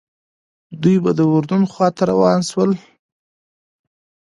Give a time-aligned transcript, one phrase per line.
[0.81, 2.71] دوی به د اردن خواته روان شول.